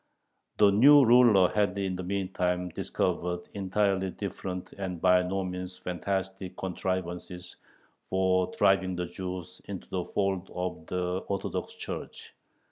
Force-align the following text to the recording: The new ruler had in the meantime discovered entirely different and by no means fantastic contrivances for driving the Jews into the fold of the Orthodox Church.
The 0.57 0.71
new 0.71 1.05
ruler 1.05 1.49
had 1.49 1.77
in 1.77 1.95
the 1.95 2.01
meantime 2.01 2.69
discovered 2.69 3.47
entirely 3.53 4.09
different 4.09 4.73
and 4.73 4.99
by 4.99 5.21
no 5.21 5.43
means 5.43 5.77
fantastic 5.77 6.57
contrivances 6.57 7.57
for 8.05 8.51
driving 8.57 8.95
the 8.95 9.05
Jews 9.05 9.61
into 9.65 9.87
the 9.91 10.03
fold 10.05 10.49
of 10.55 10.87
the 10.87 11.19
Orthodox 11.27 11.75
Church. 11.75 12.33